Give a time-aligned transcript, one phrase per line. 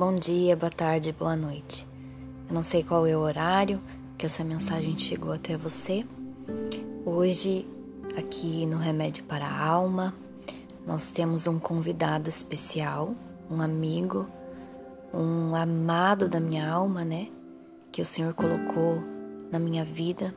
[0.00, 1.86] Bom dia, boa tarde, boa noite.
[2.48, 3.82] Eu não sei qual é o horário
[4.16, 6.02] que essa mensagem chegou até você.
[7.04, 7.68] Hoje,
[8.16, 10.14] aqui no Remédio para a Alma,
[10.86, 13.14] nós temos um convidado especial,
[13.50, 14.26] um amigo,
[15.12, 17.28] um amado da minha alma, né?
[17.92, 19.02] Que o Senhor colocou
[19.52, 20.34] na minha vida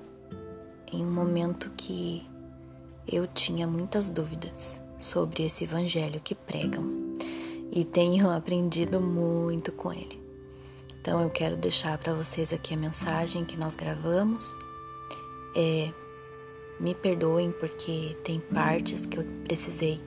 [0.91, 2.27] em um momento que
[3.07, 7.02] eu tinha muitas dúvidas sobre esse evangelho que pregam
[7.75, 10.21] e tenho aprendido muito com ele.
[11.01, 14.55] Então eu quero deixar para vocês aqui a mensagem que nós gravamos.
[15.55, 15.91] É,
[16.79, 19.99] me perdoem porque tem partes que eu precisei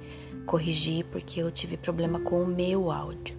[0.47, 3.37] corrigir porque eu tive problema com o meu áudio.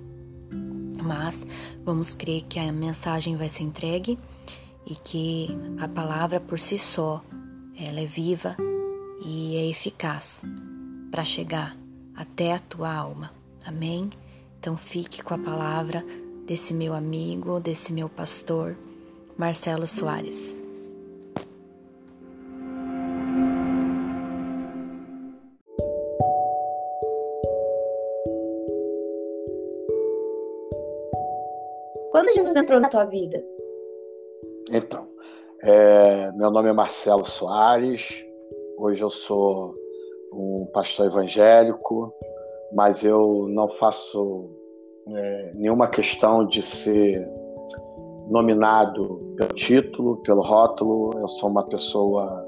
[1.02, 1.48] Mas
[1.84, 4.20] vamos crer que a mensagem vai ser entregue
[4.85, 5.48] e que
[5.80, 7.23] a palavra por si só
[7.80, 8.57] ela é viva
[9.26, 10.44] e é eficaz
[11.09, 11.77] para chegar
[12.13, 13.32] até a tua alma.
[13.66, 14.10] Amém?
[14.60, 16.04] Então fique com a palavra
[16.46, 18.76] desse meu amigo, desse meu pastor,
[19.38, 20.58] Marcelo Soares.
[32.12, 33.44] Quando Jesus entrou na tua vida?
[34.72, 35.08] Então,
[35.62, 38.26] é, meu nome é Marcelo Soares,
[38.78, 39.76] hoje eu sou
[40.34, 42.12] um pastor evangélico,
[42.73, 44.49] mas eu não faço
[45.10, 47.27] é, nenhuma questão de ser
[48.29, 51.12] nominado pelo título, pelo rótulo.
[51.18, 52.45] Eu sou uma pessoa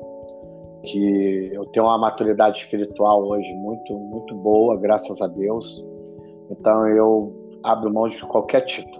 [0.83, 5.85] que eu tenho uma maturidade espiritual hoje muito muito boa, graças a Deus.
[6.49, 8.99] Então eu abro mão de qualquer título.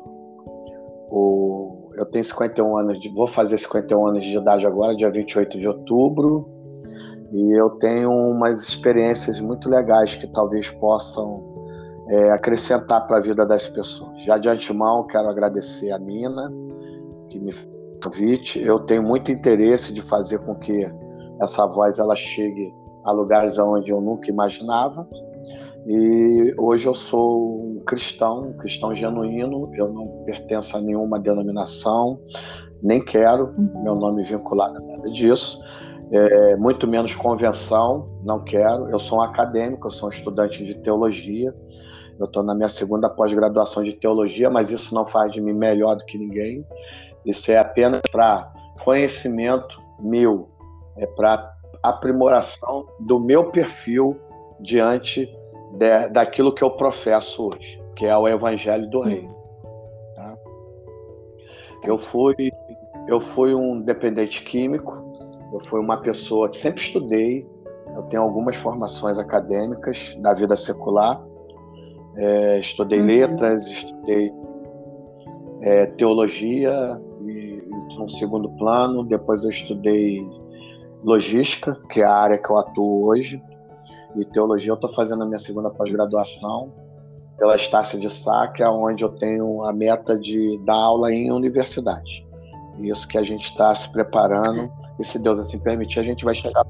[1.11, 5.57] O, eu tenho 51 anos, de, vou fazer 51 anos de idade agora, dia 28
[5.57, 6.47] de outubro,
[7.31, 11.43] e eu tenho umas experiências muito legais que talvez possam
[12.09, 14.23] é, acrescentar para a vida das pessoas.
[14.23, 16.51] Já de antemão, quero agradecer a Nina,
[17.29, 18.59] que me fez o convite.
[18.59, 20.89] Eu tenho muito interesse de fazer com que
[21.41, 22.73] essa voz ela chegue
[23.05, 25.07] a lugares onde eu nunca imaginava.
[25.85, 32.19] E hoje eu sou um cristão, um cristão genuíno, eu não pertenço a nenhuma denominação,
[32.81, 33.53] nem quero
[33.83, 35.59] meu nome vinculado a nada disso,
[36.11, 38.89] é, muito menos convenção, não quero.
[38.89, 41.53] Eu sou um acadêmico, eu sou um estudante de teologia,
[42.19, 45.95] eu estou na minha segunda pós-graduação de teologia, mas isso não faz de mim melhor
[45.95, 46.65] do que ninguém,
[47.25, 48.51] isso é apenas para
[48.83, 50.49] conhecimento meu,
[50.97, 51.53] é para
[51.83, 54.19] aprimoração do meu perfil
[54.59, 55.25] diante
[55.73, 59.09] de, daquilo que eu professo hoje, que é o Evangelho do Sim.
[59.09, 59.35] Reino.
[60.15, 60.37] Tá?
[61.85, 62.51] Eu fui
[63.07, 65.08] eu fui um dependente químico,
[65.53, 67.47] eu fui uma pessoa que sempre estudei,
[67.95, 71.21] eu tenho algumas formações acadêmicas da vida secular,
[72.15, 73.05] é, estudei uhum.
[73.05, 74.31] letras, estudei
[75.61, 77.63] é, teologia e,
[77.97, 80.25] no segundo plano, depois eu estudei
[81.03, 83.41] logística, que é a área que eu atuo hoje,
[84.15, 86.71] e teologia eu estou fazendo a minha segunda pós-graduação
[87.37, 91.31] pela Estácia de Sá, que é onde eu tenho a meta de dar aula em
[91.31, 92.27] universidade.
[92.81, 96.35] Isso que a gente está se preparando, e se Deus assim permitir, a gente vai
[96.35, 96.65] chegar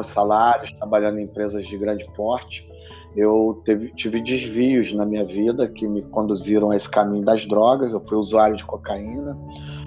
[0.00, 2.68] os salários, trabalhando em empresas de grande porte.
[3.16, 7.92] Eu teve, tive desvios na minha vida que me conduziram a esse caminho das drogas.
[7.92, 9.38] Eu fui usuário de cocaína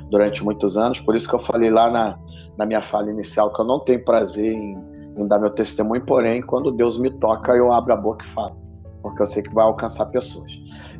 [0.10, 2.18] durante muitos anos, por isso que eu falei lá na,
[2.58, 6.42] na minha fala inicial que eu não tenho prazer em em dar meu testemunho, porém,
[6.42, 8.56] quando Deus me toca, eu abro a boca e falo,
[9.02, 10.52] porque eu sei que vai alcançar pessoas.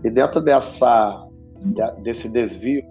[0.04, 1.24] E dentro dessa
[2.04, 2.84] desse desvio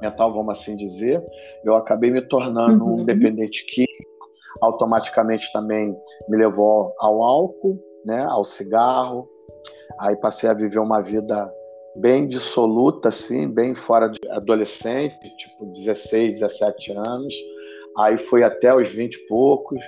[0.00, 1.22] comportamental, vamos assim dizer,
[1.64, 3.00] eu acabei me tornando uhum.
[3.00, 4.30] um dependente químico,
[4.60, 5.94] automaticamente também
[6.28, 9.28] me levou ao álcool, né, ao cigarro.
[9.98, 11.52] Aí passei a viver uma vida
[11.96, 17.34] bem dissoluta, assim, bem fora de adolescente, tipo 16, 17 anos.
[17.98, 19.80] Aí fui até os 20 e poucos,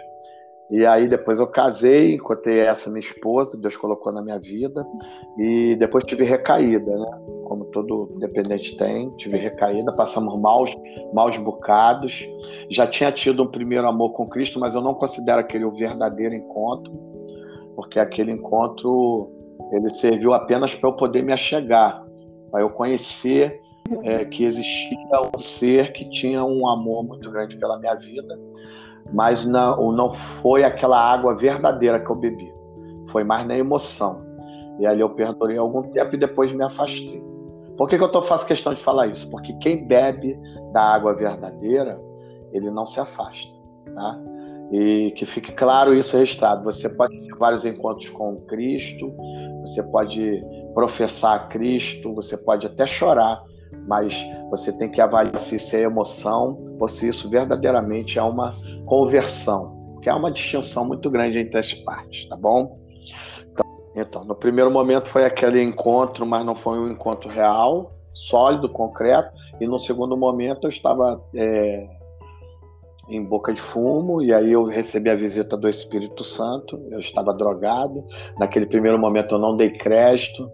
[0.70, 4.86] e aí depois eu casei, encontrei essa minha esposa, Deus colocou na minha vida,
[5.38, 7.20] e depois tive recaída, né?
[7.44, 10.74] Como todo dependente tem, tive recaída, passamos maus,
[11.12, 12.26] maus bocados.
[12.70, 16.34] Já tinha tido um primeiro amor com Cristo, mas eu não considero aquele o verdadeiro
[16.34, 16.90] encontro,
[17.76, 19.30] porque aquele encontro
[19.72, 22.02] ele serviu apenas para eu poder me achegar,
[22.50, 23.60] para eu conhecer
[24.04, 28.38] é, que existia um ser que tinha um amor muito grande pela minha vida
[29.12, 32.52] mas não, não foi aquela água verdadeira que eu bebi.
[33.08, 34.22] Foi mais na emoção.
[34.78, 37.22] E ali eu perdurei algum tempo e depois me afastei.
[37.76, 39.28] Por que, que eu tô, faço questão de falar isso?
[39.30, 40.38] Porque quem bebe
[40.72, 42.00] da água verdadeira,
[42.52, 43.52] ele não se afasta.
[43.94, 44.18] Tá?
[44.72, 46.64] E que fique claro isso registrado.
[46.64, 49.12] Você pode ter vários encontros com Cristo,
[49.60, 50.42] você pode
[50.74, 53.42] professar Cristo, você pode até chorar,
[53.86, 58.54] mas você tem que avaliar se isso é emoção ou se isso verdadeiramente é uma
[58.86, 62.78] conversão, porque há uma distinção muito grande entre as partes, tá bom?
[63.52, 68.68] Então, então, no primeiro momento foi aquele encontro, mas não foi um encontro real, sólido,
[68.68, 69.30] concreto,
[69.60, 71.88] e no segundo momento eu estava é,
[73.08, 77.32] em boca de fumo, e aí eu recebi a visita do Espírito Santo, eu estava
[77.32, 78.04] drogado,
[78.38, 80.50] naquele primeiro momento eu não dei crédito,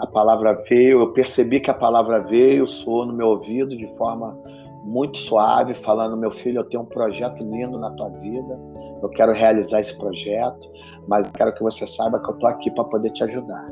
[0.00, 4.36] a palavra veio, eu percebi que a palavra veio, soou no meu ouvido de forma
[4.82, 8.58] muito suave, falando: meu filho, eu tenho um projeto lindo na tua vida,
[9.02, 10.70] eu quero realizar esse projeto,
[11.06, 13.68] mas eu quero que você saiba que eu estou aqui para poder te ajudar.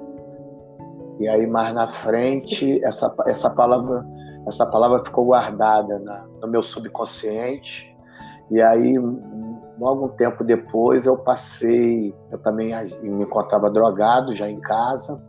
[1.18, 4.06] E aí mais na frente essa, essa palavra
[4.46, 7.94] essa palavra ficou guardada na, no meu subconsciente
[8.50, 8.94] e aí
[9.82, 12.72] algum tempo depois eu passei eu também
[13.02, 15.20] me encontrava drogado já em casa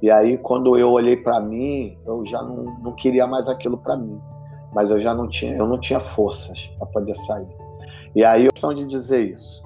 [0.00, 3.96] e aí, quando eu olhei para mim, eu já não, não queria mais aquilo para
[3.96, 4.20] mim.
[4.72, 7.48] Mas eu já não tinha, eu não tinha forças para poder sair.
[8.14, 9.62] E aí, eu estou de dizer isso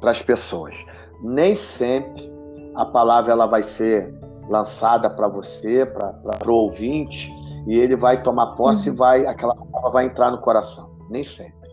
[0.00, 0.84] para as pessoas.
[1.22, 2.30] Nem sempre
[2.74, 4.14] a palavra ela vai ser
[4.48, 7.32] lançada para você, para o ouvinte,
[7.66, 8.94] e ele vai tomar posse uhum.
[8.94, 10.90] e vai aquela palavra vai entrar no coração.
[11.10, 11.70] Nem sempre.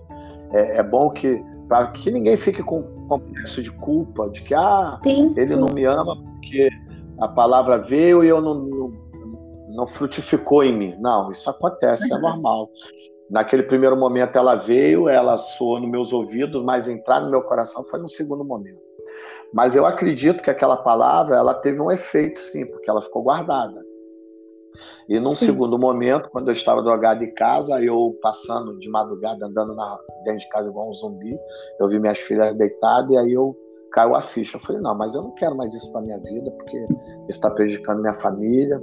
[0.51, 4.99] É, é bom que para que ninguém fique com complexo de culpa, de que ah,
[5.03, 5.55] sim, ele sim.
[5.55, 6.69] não me ama porque
[7.19, 8.91] a palavra veio e eu não, não,
[9.69, 10.95] não frutificou em mim.
[10.99, 12.69] Não, isso acontece, é normal.
[13.29, 17.83] Naquele primeiro momento ela veio, ela soou nos meus ouvidos, mas entrar no meu coração
[17.83, 18.81] foi no segundo momento.
[19.53, 23.83] Mas eu acredito que aquela palavra ela teve um efeito, sim, porque ela ficou guardada.
[25.07, 25.47] E num sim.
[25.47, 30.39] segundo momento, quando eu estava drogado em casa, eu passando de madrugada, andando na, dentro
[30.39, 31.37] de casa igual um zumbi,
[31.79, 33.55] eu vi minhas filhas deitadas e aí eu
[33.91, 34.57] caiu a ficha.
[34.57, 37.49] Eu falei, não, mas eu não quero mais isso para minha vida, porque isso está
[37.49, 38.81] prejudicando minha família.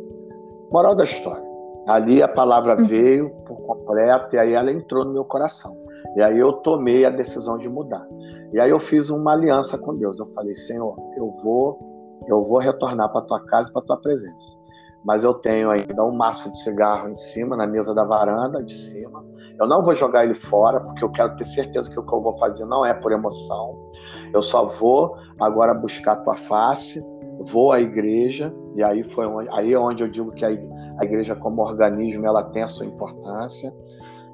[0.71, 1.45] Moral da história.
[1.87, 2.87] Ali a palavra uhum.
[2.87, 5.77] veio por completo e aí ela entrou no meu coração.
[6.17, 8.07] E aí eu tomei a decisão de mudar.
[8.53, 10.19] E aí eu fiz uma aliança com Deus.
[10.19, 11.79] Eu falei, Senhor, eu vou,
[12.27, 14.66] eu vou retornar para tua casa, para tua presença
[15.07, 18.75] mas eu tenho ainda um maço de cigarro em cima, na mesa da varanda de
[18.75, 19.25] cima.
[19.57, 22.21] Eu não vou jogar ele fora, porque eu quero ter certeza que o que eu
[22.21, 23.89] vou fazer não é por emoção.
[24.35, 27.01] Eu só vou agora buscar a tua face,
[27.39, 31.05] vou à igreja, e aí foi onde, aí é onde eu digo que a, a
[31.05, 33.73] igreja como organismo ela tem a sua importância.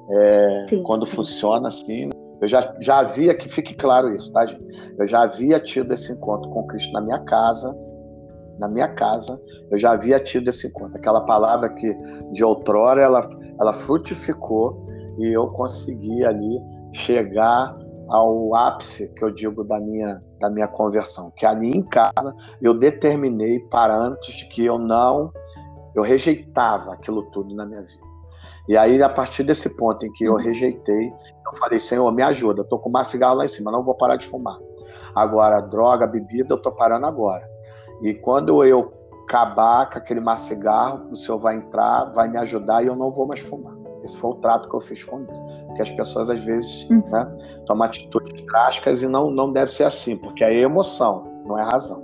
[0.09, 1.15] É, sim, quando sim.
[1.15, 2.09] funciona assim.
[2.41, 4.63] Eu já, já havia, que fique claro isso, tá, gente?
[4.97, 7.73] Eu já havia tido esse encontro com Cristo na minha casa,
[8.59, 9.39] na minha casa,
[9.71, 10.97] eu já havia tido esse encontro.
[10.97, 11.93] Aquela palavra que
[12.31, 13.27] de outrora ela,
[13.59, 14.85] ela frutificou
[15.17, 16.59] e eu consegui ali
[16.93, 17.75] chegar
[18.09, 22.73] ao ápice que eu digo da minha da minha conversão, que ali em casa eu
[22.73, 25.31] determinei parâmetros de que eu não
[25.95, 28.03] eu rejeitava aquilo tudo na minha vida.
[28.67, 32.61] E aí a partir desse ponto em que eu rejeitei, eu falei: "Senhor, me ajuda,
[32.61, 34.57] eu tô com uma cigarro lá em cima, não vou parar de fumar.
[35.15, 37.52] Agora, droga, bebida, eu tô parando agora.
[38.03, 42.87] E quando eu acabar com aquele cigarro, o senhor vai entrar, vai me ajudar e
[42.87, 43.73] eu não vou mais fumar.
[44.03, 45.39] Esse foi o trato que eu fiz com Deus.
[45.67, 47.01] Porque as pessoas, às vezes, uhum.
[47.09, 51.57] né, tomam atitudes drásticas e não, não deve ser assim, porque aí é emoção, não
[51.57, 52.03] é razão.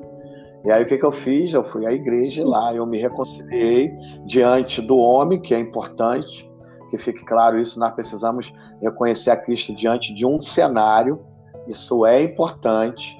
[0.65, 1.53] E aí o que, que eu fiz?
[1.53, 2.47] Eu fui à igreja Sim.
[2.47, 3.93] lá, eu me reconciliei
[4.25, 6.49] diante do homem, que é importante,
[6.89, 11.19] que fique claro isso, nós precisamos reconhecer a Cristo diante de um cenário,
[11.67, 13.17] isso é importante,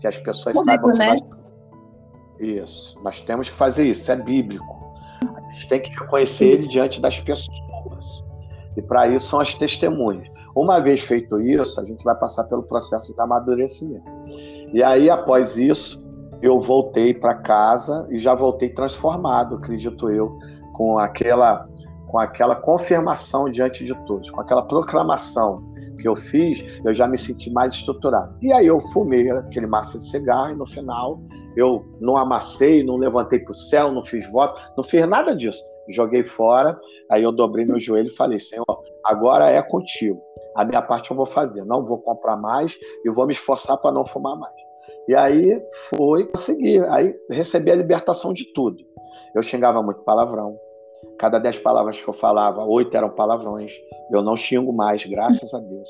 [0.00, 1.16] que as pessoas saibam né?
[1.16, 1.37] que nós
[2.38, 2.98] isso.
[3.02, 4.10] Nós temos que fazer isso.
[4.10, 4.88] É bíblico.
[5.34, 8.24] A gente tem que reconhecer ele diante das pessoas.
[8.76, 10.28] E para isso são as testemunhas.
[10.54, 14.04] Uma vez feito isso, a gente vai passar pelo processo de amadurecimento.
[14.72, 16.04] E aí, após isso,
[16.40, 20.38] eu voltei para casa e já voltei transformado, acredito eu,
[20.72, 21.66] com aquela
[22.06, 25.62] com aquela confirmação diante de todos, com aquela proclamação
[25.98, 28.34] que eu fiz, eu já me senti mais estruturado.
[28.40, 31.20] E aí eu fumei aquele massa de cigarro e no final
[31.58, 35.60] eu não amassei, não levantei para o céu, não fiz voto, não fiz nada disso.
[35.88, 36.78] Joguei fora,
[37.10, 38.64] aí eu dobrei meu joelho e falei: Senhor,
[39.04, 40.22] agora é contigo.
[40.54, 43.90] A minha parte eu vou fazer, não vou comprar mais e vou me esforçar para
[43.90, 44.54] não fumar mais.
[45.08, 48.84] E aí foi conseguir, aí recebi a libertação de tudo.
[49.34, 50.56] Eu xingava muito palavrão.
[51.18, 53.72] Cada dez palavras que eu falava, oito eram palavrões.
[54.12, 55.88] Eu não xingo mais, graças a Deus.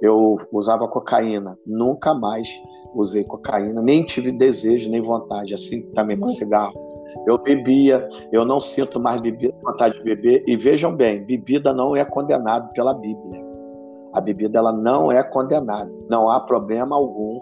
[0.00, 2.48] Eu usava cocaína, nunca mais
[2.96, 6.74] usei cocaína, nem tive desejo nem vontade, assim também com cigarro.
[7.26, 10.44] Eu bebia, eu não sinto mais bebida, vontade de beber.
[10.46, 13.44] E vejam bem, bebida não é condenado pela Bíblia.
[14.12, 17.40] A bebida ela não é condenada, não há problema algum.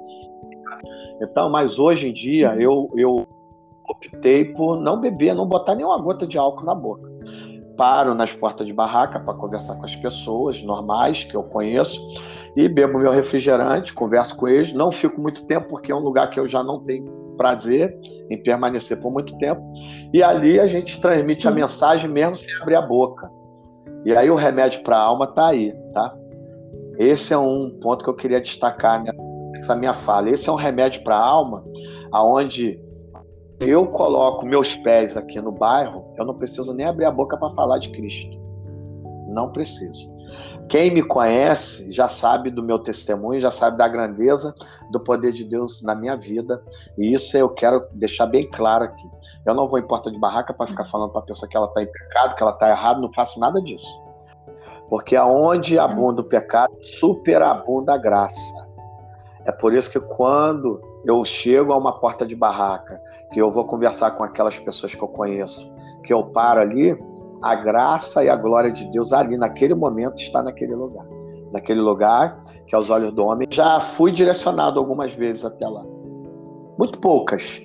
[1.23, 3.27] Então, mas hoje em dia eu, eu
[3.89, 7.09] optei por não beber, não botar nenhuma gota de álcool na boca.
[7.77, 12.01] Paro nas portas de barraca para conversar com as pessoas normais que eu conheço
[12.57, 14.73] e bebo meu refrigerante, converso com eles.
[14.73, 17.99] Não fico muito tempo porque é um lugar que eu já não tenho prazer
[18.31, 19.61] em permanecer por muito tempo.
[20.13, 23.29] E ali a gente transmite a mensagem mesmo sem abrir a boca.
[24.05, 26.15] E aí o remédio para a alma está aí, tá?
[26.99, 29.03] Esse é um ponto que eu queria destacar
[29.53, 30.31] nessa minha fala.
[30.31, 31.65] Esse é um remédio para a alma,
[32.13, 32.79] aonde
[33.61, 37.51] eu coloco meus pés aqui no bairro, eu não preciso nem abrir a boca para
[37.55, 38.39] falar de Cristo.
[39.29, 40.14] Não preciso.
[40.69, 44.55] Quem me conhece já sabe do meu testemunho, já sabe da grandeza
[44.91, 46.63] do poder de Deus na minha vida.
[46.97, 49.09] E isso eu quero deixar bem claro aqui.
[49.47, 51.67] Eu não vou em porta de barraca para ficar falando para a pessoa que ela
[51.67, 54.03] está em pecado, que ela está errada, não faço nada disso.
[54.89, 58.69] Porque aonde abunda o pecado, superabunda a graça.
[59.45, 63.01] É por isso que quando eu chego a uma porta de barraca,
[63.33, 65.71] que eu vou conversar com aquelas pessoas que eu conheço,
[66.03, 66.99] que eu paro ali,
[67.45, 71.05] a graça e a glória de Deus ali naquele momento está naquele lugar.
[71.53, 75.85] Naquele lugar que aos olhos do homem já fui direcionado algumas vezes até lá.
[76.79, 77.61] Muito poucas.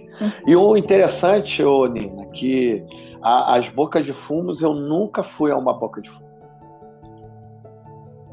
[0.46, 2.86] E o interessante, ô Nina, que
[3.22, 6.30] a, as bocas de fumos eu nunca fui a uma boca de fumo.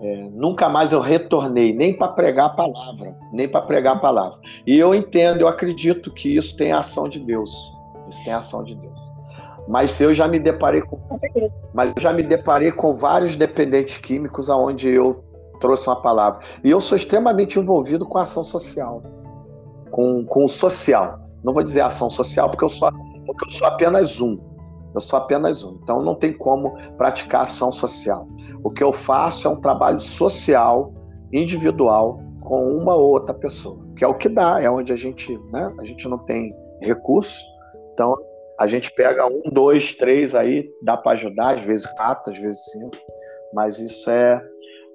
[0.01, 4.39] É, nunca mais eu retornei, nem para pregar a palavra, nem para pregar a palavra.
[4.67, 7.73] E eu entendo, eu acredito que isso tem ação de Deus.
[8.09, 9.16] Isso tem ação de Deus.
[9.69, 11.59] Mas eu já me deparei com, com certeza.
[11.75, 15.25] Mas eu já me deparei com vários dependentes químicos aonde eu
[15.61, 16.41] trouxe uma palavra.
[16.63, 19.03] E eu sou extremamente envolvido com a ação social.
[19.91, 21.19] Com, com o social.
[21.43, 22.91] Não vou dizer ação social porque eu sou,
[23.27, 24.39] porque eu sou apenas um.
[24.95, 25.79] Eu sou apenas um.
[25.83, 28.27] Então não tem como praticar ação social.
[28.63, 30.93] O que eu faço é um trabalho social,
[31.33, 35.37] individual, com uma ou outra pessoa, que é o que dá, é onde a gente,
[35.53, 37.45] né, a gente não tem recurso,
[37.93, 38.17] então
[38.59, 42.65] a gente pega um, dois, três aí, dá para ajudar, às vezes quatro, às vezes
[42.71, 42.97] cinco,
[43.53, 44.43] mas isso é,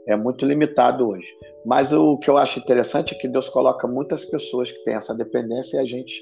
[0.07, 1.27] é muito limitado hoje.
[1.65, 5.13] Mas o que eu acho interessante é que Deus coloca muitas pessoas que têm essa
[5.13, 6.21] dependência e a gente,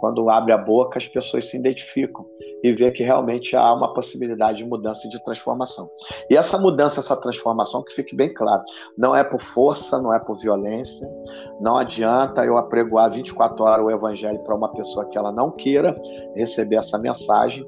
[0.00, 2.26] quando abre a boca, as pessoas se identificam
[2.64, 5.88] e vê que realmente há uma possibilidade de mudança e de transformação.
[6.28, 8.62] E essa mudança, essa transformação, que fique bem claro,
[8.96, 11.08] não é por força, não é por violência,
[11.60, 15.94] não adianta eu apregoar 24 horas o evangelho para uma pessoa que ela não queira
[16.34, 17.64] receber essa mensagem.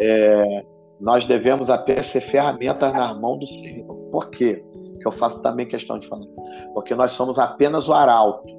[0.00, 0.64] É,
[1.00, 3.94] nós devemos apenas ser ferramentas na mão do Senhor.
[4.10, 4.64] Por quê?
[5.00, 6.26] Que eu faço também questão de falar.
[6.74, 8.57] Porque nós somos apenas o arauto.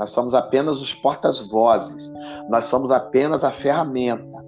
[0.00, 2.10] Nós somos apenas os portas-vozes.
[2.48, 4.42] Nós somos apenas a ferramenta.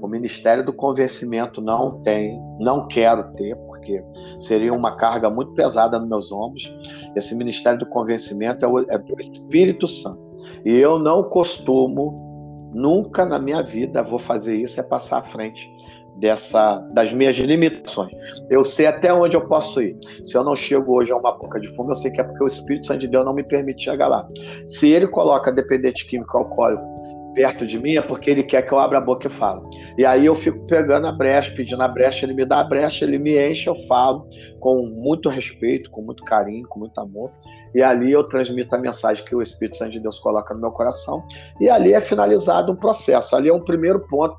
[0.00, 4.02] O Ministério do Convencimento não tem, não quero ter, porque
[4.40, 6.74] seria uma carga muito pesada nos meus ombros.
[7.14, 10.18] Esse Ministério do Convencimento é, o, é do Espírito Santo.
[10.64, 15.70] E eu não costumo, nunca na minha vida vou fazer isso, é passar à frente
[16.18, 18.12] dessa das minhas limitações.
[18.50, 19.96] Eu sei até onde eu posso ir.
[20.22, 22.44] Se eu não chego hoje a uma boca de fumo, eu sei que é porque
[22.44, 24.26] o Espírito Santo de Deus não me permite chegar lá.
[24.66, 27.04] Se ele coloca dependente químico alcoólico
[27.34, 29.60] perto de mim é porque ele quer que eu abra a boca e fale.
[29.98, 33.04] E aí eu fico pegando a brecha, pedindo a brecha, ele me dá a brecha,
[33.04, 34.26] ele me enche, eu falo
[34.60, 37.30] com muito respeito, com muito carinho, com muito amor.
[37.74, 40.70] E ali eu transmito a mensagem que o Espírito Santo de Deus coloca no meu
[40.70, 41.26] coração.
[41.60, 43.34] E ali é finalizado um processo.
[43.34, 44.36] Ali é um primeiro ponto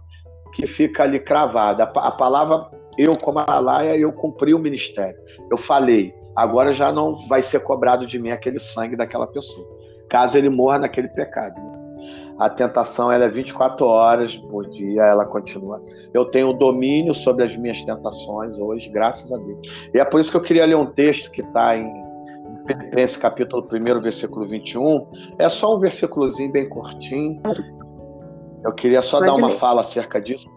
[0.55, 1.83] que fica ali cravado.
[1.83, 5.19] A, palavra, eu como a Laia, eu cumpri o ministério.
[5.51, 6.15] Eu falei.
[6.33, 9.67] Agora já não vai ser cobrado de mim aquele sangue daquela pessoa.
[10.09, 11.55] Caso ele morra naquele pecado.
[12.39, 15.81] A tentação ela é 24 horas por dia, ela continua.
[16.13, 19.89] Eu tenho domínio sobre as minhas tentações hoje, graças a Deus.
[19.93, 21.89] E é por isso que eu queria ler um texto que está em
[22.67, 25.07] Filipenses capítulo 1, versículo 21.
[25.39, 27.41] É só um versículozinho bem curtinho.
[28.65, 29.57] Eu queria só Pode dar uma ler.
[29.57, 30.49] fala acerca disso,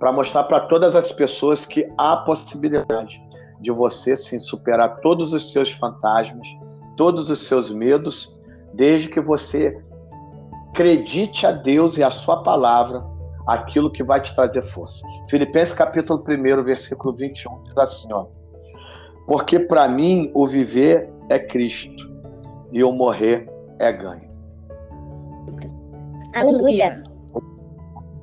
[0.00, 3.22] para mostrar para todas as pessoas que há possibilidade
[3.60, 6.48] de você sim superar todos os seus fantasmas,
[6.96, 8.36] todos os seus medos,
[8.74, 9.80] desde que você
[10.70, 13.04] acredite a Deus e a sua palavra
[13.46, 15.06] aquilo que vai te trazer força.
[15.30, 18.26] Filipenses capítulo 1, versículo 21 diz assim, ó:
[19.28, 22.10] Porque para mim o viver é Cristo
[22.72, 24.32] e o morrer é ganho.
[26.34, 27.11] Aleluia.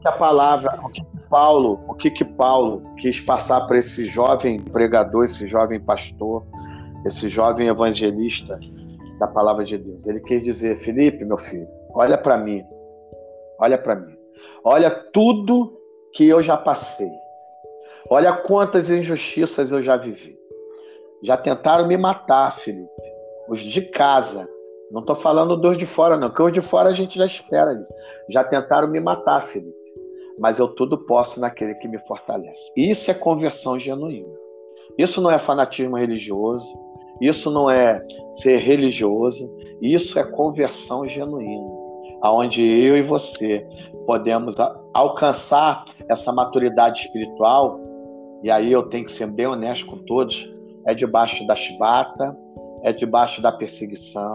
[0.06, 5.26] A palavra, o que Paulo, o que que Paulo quis passar para esse jovem pregador,
[5.26, 6.46] esse jovem pastor,
[7.06, 8.58] esse jovem evangelista
[9.20, 10.08] da palavra de Deus?
[10.08, 12.64] Ele quis dizer, Felipe, meu filho, Olha para mim.
[13.60, 14.16] Olha para mim.
[14.64, 15.78] Olha tudo
[16.14, 17.12] que eu já passei.
[18.10, 20.38] Olha quantas injustiças eu já vivi.
[21.24, 22.90] Já tentaram me matar, Felipe.
[23.50, 24.48] Os de casa.
[24.92, 27.74] Não estou falando dos de fora, não, porque os de fora a gente já espera
[27.74, 27.94] isso.
[28.30, 29.78] Já tentaram me matar, Felipe.
[30.40, 32.72] Mas eu tudo posso naquele que me fortalece.
[32.76, 34.34] Isso é conversão genuína.
[34.98, 36.74] Isso não é fanatismo religioso.
[37.22, 39.54] Isso não é ser religioso.
[39.82, 41.80] Isso é conversão genuína.
[42.22, 43.66] Aonde eu e você
[44.06, 44.56] podemos
[44.94, 47.80] alcançar essa maturidade espiritual.
[48.42, 50.50] E aí eu tenho que ser bem honesto com todos.
[50.86, 52.36] É debaixo da chibata,
[52.84, 54.32] é debaixo da perseguição,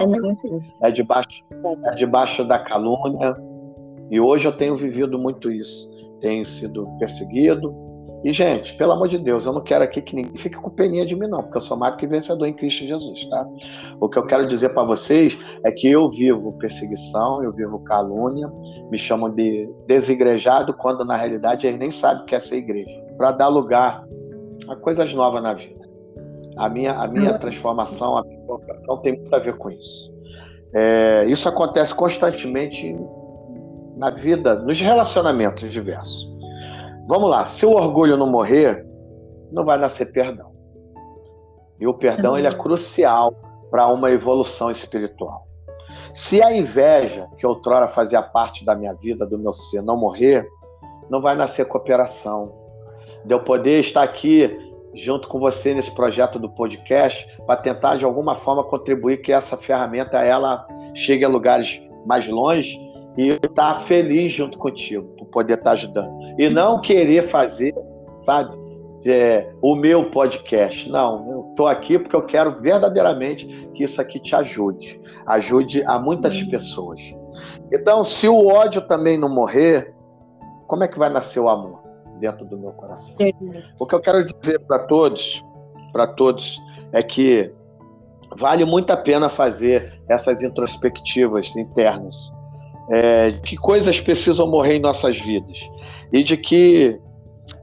[0.82, 1.42] é, é debaixo,
[1.87, 3.37] é debaixo da calúnia.
[4.11, 5.90] E hoje eu tenho vivido muito isso.
[6.25, 7.75] Tenho sido perseguido.
[8.25, 11.04] E, gente, pelo amor de Deus, eu não quero aqui que ninguém fique com peninha
[11.04, 13.47] de mim, não, porque eu sou mais que vencedor em Cristo Jesus, tá?
[14.00, 18.50] O que eu quero dizer para vocês é que eu vivo perseguição, eu vivo calúnia,
[18.90, 23.04] me chamam de desigrejado, quando na realidade eles nem sabem o que é ser igreja,
[23.19, 24.02] para dar lugar
[24.66, 25.87] a coisas novas na vida.
[26.57, 30.11] A minha, a minha transformação, a minha conversão tem muito a ver com isso.
[30.75, 32.97] É, isso acontece constantemente
[33.97, 36.33] na vida, nos relacionamentos diversos.
[37.07, 38.85] Vamos lá, se o orgulho não morrer,
[39.53, 40.53] não vai nascer perdão.
[41.79, 43.35] E o perdão ele é crucial
[43.71, 45.47] para uma evolução espiritual.
[46.13, 50.47] Se a inveja, que outrora fazia parte da minha vida, do meu ser, não morrer,
[51.11, 52.53] não vai nascer cooperação.
[53.25, 54.57] De eu poder estar aqui
[54.95, 59.57] junto com você nesse projeto do podcast para tentar de alguma forma contribuir que essa
[59.57, 62.79] ferramenta ela chegue a lugares mais longe
[63.16, 67.75] e estar feliz junto contigo por poder estar ajudando e não querer fazer,
[68.25, 68.56] sabe,
[69.06, 70.88] é, o meu podcast.
[70.90, 75.99] Não, eu estou aqui porque eu quero verdadeiramente que isso aqui te ajude, ajude a
[75.99, 77.00] muitas pessoas.
[77.73, 79.94] Então, se o ódio também não morrer,
[80.66, 81.85] como é que vai nascer o amor?
[82.18, 83.16] dentro do meu coração.
[83.78, 85.44] O que eu quero dizer para todos,
[85.92, 86.59] para todos,
[86.92, 87.52] é que
[88.38, 92.33] vale muito a pena fazer essas introspectivas internas.
[92.91, 95.59] É, de que coisas precisam morrer em nossas vidas
[96.12, 97.00] e de que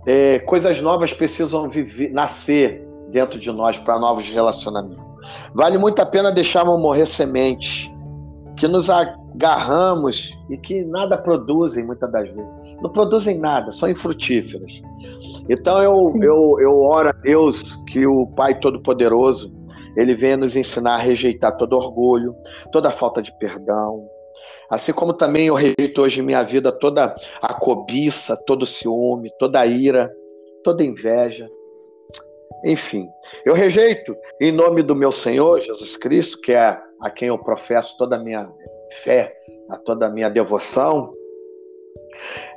[0.08, 5.06] é, coisas novas precisam viver, nascer dentro de nós para novos relacionamentos.
[5.54, 7.88] Vale muito a pena deixarmos morrer sementes
[8.58, 14.82] que nos agarramos e que nada produzem muitas das vezes não produzem nada, são infrutíferas.
[15.48, 19.54] Então eu, eu, eu oro a Deus que o Pai Todo-Poderoso
[19.96, 22.36] ele venha nos ensinar a rejeitar todo orgulho,
[22.72, 24.04] toda falta de perdão.
[24.72, 29.30] Assim como também eu rejeito hoje em minha vida toda a cobiça, todo o ciúme,
[29.38, 30.10] toda a ira,
[30.64, 31.50] toda a inveja.
[32.64, 33.06] Enfim,
[33.46, 37.98] eu rejeito em nome do meu Senhor Jesus Cristo, que é a quem eu professo
[37.98, 38.50] toda a minha
[39.04, 39.36] fé,
[39.70, 41.14] a toda a minha devoção,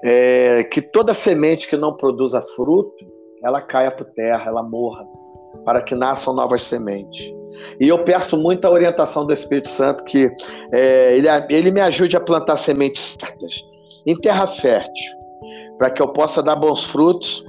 [0.04, 3.04] é, que toda semente que não produza fruto,
[3.42, 5.04] ela caia por terra, ela morra,
[5.64, 7.43] para que nasçam novas sementes.
[7.80, 10.30] E eu peço muita orientação do Espírito Santo que
[10.72, 13.64] é, ele, ele me ajude a plantar sementes certas,
[14.06, 15.12] em terra fértil,
[15.78, 17.44] para que eu possa dar bons frutos.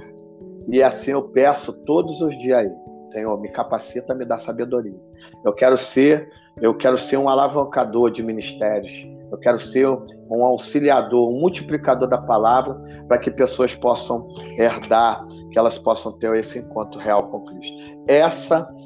[0.68, 2.70] E assim eu peço todos os dias aí,
[3.12, 4.98] Senhor, me capacita, me dá sabedoria.
[5.44, 6.28] Eu quero ser,
[6.60, 9.06] eu quero ser um alavancador de ministérios.
[9.30, 15.58] Eu quero ser um auxiliador, um multiplicador da palavra, para que pessoas possam herdar, que
[15.58, 17.76] elas possam ter esse encontro real com Cristo.
[18.06, 18.68] Essa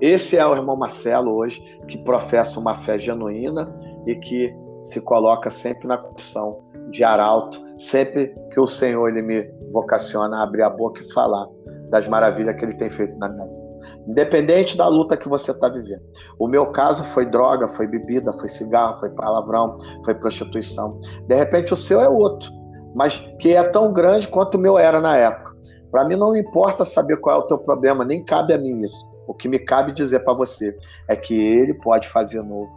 [0.00, 3.72] esse é o irmão Marcelo hoje, que professa uma fé genuína
[4.06, 6.60] e que se coloca sempre na condição
[6.90, 11.46] de arauto, sempre que o Senhor ele me vocaciona a abrir a boca e falar
[11.90, 13.70] das maravilhas que ele tem feito na minha vida
[14.06, 16.02] independente da luta que você está vivendo.
[16.38, 20.98] O meu caso foi droga, foi bebida, foi cigarro, foi palavrão, foi prostituição.
[21.26, 22.50] De repente o seu é outro,
[22.94, 25.54] mas que é tão grande quanto o meu era na época.
[25.90, 29.09] Para mim não importa saber qual é o teu problema, nem cabe a mim isso.
[29.30, 32.68] O que me cabe dizer para você é que ele pode fazer novo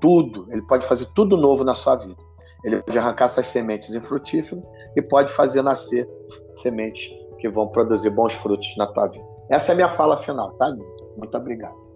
[0.00, 2.14] tudo, ele pode fazer tudo novo na sua vida.
[2.62, 4.62] Ele pode arrancar essas sementes infrutíferas
[4.94, 6.08] e pode fazer nascer
[6.54, 9.24] sementes que vão produzir bons frutos na tua vida.
[9.50, 10.72] Essa é a minha fala final, tá?
[11.16, 11.87] Muito obrigado.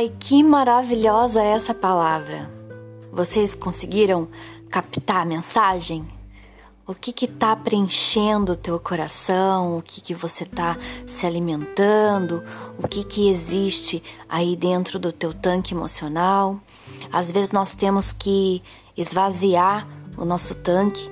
[0.00, 2.50] Ai, que maravilhosa essa palavra!
[3.12, 4.28] Vocês conseguiram
[4.70, 6.08] captar a mensagem?
[6.86, 9.76] O que que tá preenchendo o teu coração?
[9.76, 12.42] O que que você tá se alimentando?
[12.82, 16.58] O que que existe aí dentro do teu tanque emocional?
[17.12, 18.62] Às vezes nós temos que
[18.96, 19.86] esvaziar
[20.16, 21.10] o nosso tanque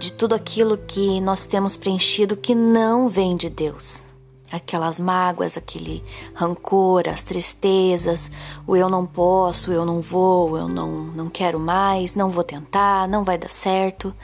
[0.00, 4.04] de tudo aquilo que nós temos preenchido que não vem de Deus.
[4.50, 6.02] Aquelas mágoas, aquele
[6.34, 8.30] rancor, as tristezas,
[8.66, 13.08] o eu não posso, eu não vou, eu não, não quero mais, não vou tentar,
[13.08, 14.14] não vai dar certo.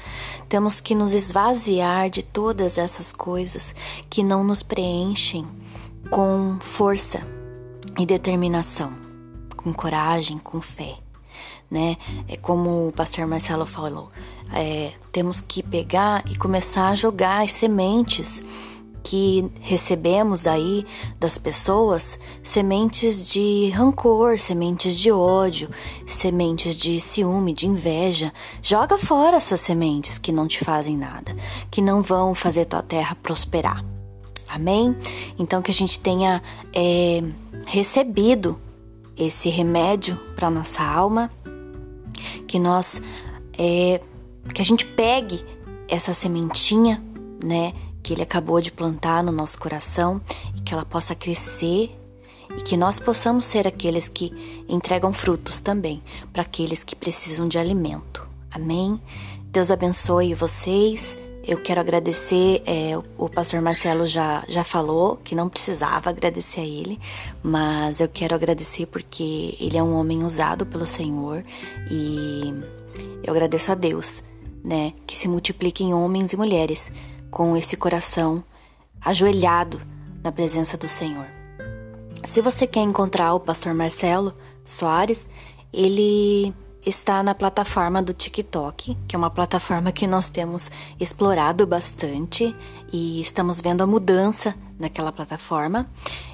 [0.49, 3.75] Temos que nos esvaziar de todas essas coisas
[4.09, 5.47] que não nos preenchem
[6.11, 7.21] com força
[7.99, 8.93] e determinação,
[9.57, 10.99] com coragem, com fé.
[11.71, 11.97] Né?
[12.29, 14.11] É como o pastor Marcelo falou,
[14.53, 18.43] é, temos que pegar e começar a jogar as sementes
[19.13, 20.87] que recebemos aí
[21.21, 25.69] das pessoas sementes de rancor, sementes de ódio,
[26.07, 28.33] sementes de ciúme, de inveja.
[28.63, 31.37] Joga fora essas sementes que não te fazem nada,
[31.71, 33.85] que não vão fazer tua terra prosperar.
[34.49, 34.97] Amém?
[35.39, 37.23] Então que a gente tenha é,
[37.67, 38.59] recebido
[39.15, 41.31] esse remédio para nossa alma,
[42.49, 42.99] que nós
[43.59, 44.01] é,
[44.55, 45.45] que a gente pegue
[45.87, 47.05] essa sementinha,
[47.45, 47.75] né?
[48.03, 50.21] Que Ele acabou de plantar no nosso coração
[50.57, 51.97] e que ela possa crescer
[52.57, 57.59] e que nós possamos ser aqueles que entregam frutos também para aqueles que precisam de
[57.59, 58.29] alimento.
[58.51, 59.01] Amém?
[59.47, 61.19] Deus abençoe vocês.
[61.45, 66.65] Eu quero agradecer, é, o, pastor Marcelo já, já falou que não precisava agradecer a
[66.65, 67.01] ele,
[67.43, 71.43] mas eu quero agradecer porque ele é um homem usado pelo Senhor
[71.91, 72.55] e
[73.25, 74.23] eu agradeço a Deus,
[74.63, 76.93] né, que se multipliquem homens e mulheres
[77.33, 78.45] com esse coração
[79.01, 79.81] ajoelhado
[80.23, 81.27] na presença do Senhor.
[82.23, 85.29] Se você quer encontrar o pastor Marcelo Soares,
[85.73, 92.55] ele está na plataforma do TikTok, que é uma plataforma que nós temos explorado bastante
[92.93, 95.89] e estamos vendo a mudança naquela plataforma.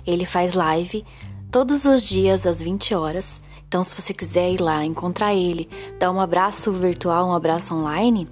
[0.05, 1.05] Ele faz live
[1.51, 3.41] todos os dias às 20 horas.
[3.67, 8.29] Então, se você quiser ir lá encontrar ele, dar um abraço virtual, um abraço online,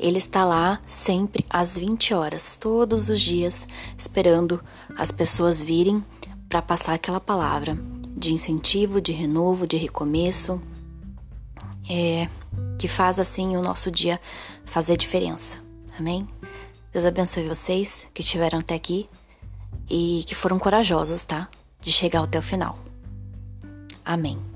[0.00, 4.62] ele está lá sempre às 20 horas, todos os dias, esperando
[4.96, 6.02] as pessoas virem
[6.48, 7.78] para passar aquela palavra
[8.16, 10.60] de incentivo, de renovo, de recomeço,
[11.88, 12.28] é,
[12.78, 14.20] que faz assim o nosso dia
[14.64, 15.58] fazer diferença.
[15.98, 16.26] Amém?
[16.92, 19.06] Deus abençoe vocês que estiveram até aqui
[19.88, 21.48] e que foram corajosos, tá?
[21.80, 22.78] De chegar até o final.
[24.04, 24.49] Amém.